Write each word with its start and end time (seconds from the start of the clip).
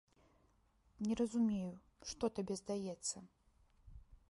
Не 1.07 1.13
разумею, 1.19 1.69
што 2.11 2.25
табе 2.41 2.53
здаецца? 2.65 3.17